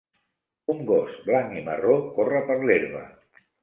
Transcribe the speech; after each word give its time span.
Un 0.75 0.81
gos 0.93 1.21
blanc 1.29 1.55
i 1.59 1.63
marró 1.71 2.01
corre 2.19 2.45
per 2.53 2.61
l'herba. 2.69 3.09